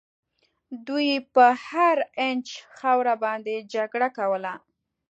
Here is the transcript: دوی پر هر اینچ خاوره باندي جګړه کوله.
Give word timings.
دوی 0.87 1.09
پر 1.33 1.53
هر 1.69 1.97
اینچ 2.21 2.47
خاوره 2.77 3.15
باندي 3.23 3.57
جګړه 3.73 4.07
کوله. 4.17 4.53